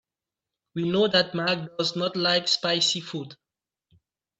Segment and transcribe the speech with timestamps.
[0.73, 3.35] We know that Mark does not like spicy food.